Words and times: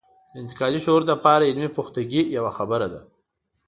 د 0.31 0.33
انتقادي 0.41 0.79
شعور 0.85 1.03
لپاره 1.11 1.47
علمي 1.49 1.69
پختګي 1.77 2.21
یوه 2.37 2.51
خبره 2.57 2.87
ده. 2.93 3.01